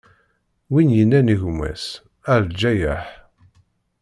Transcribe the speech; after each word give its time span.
Win 0.71 0.89
yennan 0.97 1.31
i 1.33 1.35
gma-s: 1.41 1.83
A 2.31 2.33
lǧayeḥ! 2.43 3.05